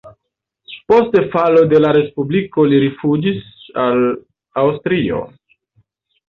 [0.91, 3.45] Post falo de la respubliko li rifuĝis
[3.85, 4.03] al
[4.65, 5.21] Aŭstrio.